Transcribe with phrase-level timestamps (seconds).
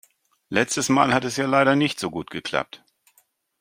[0.49, 2.83] Letztes Mal hat es ja leider nicht so gut geklappt.